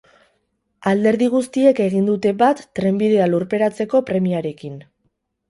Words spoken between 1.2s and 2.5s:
guztiek egin dute